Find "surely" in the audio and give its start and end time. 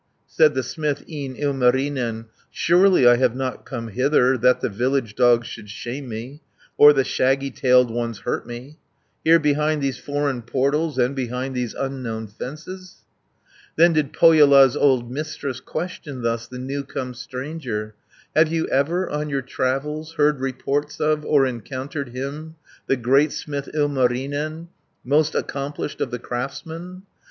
2.49-3.07